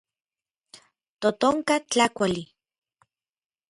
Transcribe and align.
Totonka 1.21 1.75
tlakuali. 1.91 2.43